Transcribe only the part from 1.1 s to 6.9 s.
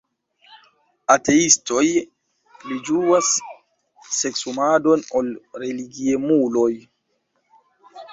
"Ateistoj pli ĝuas seksumadon ol religiemuloj."